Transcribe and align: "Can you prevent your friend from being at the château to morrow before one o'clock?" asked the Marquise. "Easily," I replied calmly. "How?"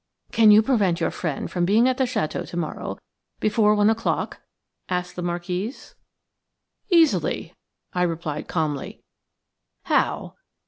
"Can 0.31 0.49
you 0.49 0.63
prevent 0.63 0.99
your 0.99 1.11
friend 1.11 1.51
from 1.51 1.63
being 1.63 1.87
at 1.87 1.97
the 1.99 2.05
château 2.05 2.49
to 2.49 2.57
morrow 2.57 2.97
before 3.39 3.75
one 3.75 3.87
o'clock?" 3.87 4.41
asked 4.89 5.15
the 5.15 5.21
Marquise. 5.21 5.93
"Easily," 6.89 7.53
I 7.93 8.01
replied 8.01 8.47
calmly. 8.47 9.03
"How?" 9.83 10.37